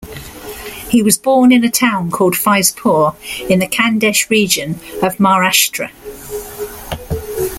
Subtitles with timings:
[0.89, 3.15] He was born in a town called Faizpur
[3.47, 5.91] in the Khandesh region of Maharashtra.